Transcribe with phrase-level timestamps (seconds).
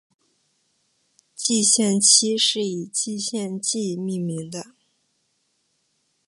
[1.35, 4.73] 蓟县期是以蓟县纪命名的。